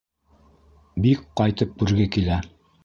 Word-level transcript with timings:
Бик 1.05 1.21
ҡайтып 1.43 1.79
күрге 1.83 2.13
килә. 2.19 2.45